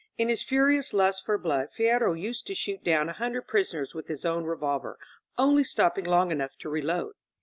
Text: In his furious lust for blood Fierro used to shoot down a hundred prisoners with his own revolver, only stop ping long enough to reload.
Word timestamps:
In 0.17 0.29
his 0.29 0.41
furious 0.41 0.93
lust 0.93 1.27
for 1.27 1.37
blood 1.37 1.69
Fierro 1.77 2.19
used 2.19 2.47
to 2.47 2.55
shoot 2.55 2.83
down 2.83 3.07
a 3.07 3.13
hundred 3.13 3.43
prisoners 3.47 3.93
with 3.93 4.07
his 4.07 4.25
own 4.25 4.45
revolver, 4.45 4.97
only 5.37 5.63
stop 5.63 5.93
ping 5.93 6.05
long 6.05 6.31
enough 6.31 6.57
to 6.61 6.69
reload. 6.69 7.13